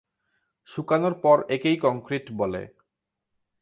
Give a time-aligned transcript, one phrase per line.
[0.69, 2.61] শুকানোর পর একেই কংক্রিট বলে।